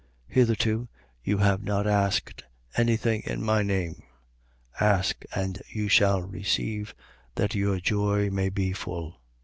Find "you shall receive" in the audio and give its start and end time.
5.69-6.95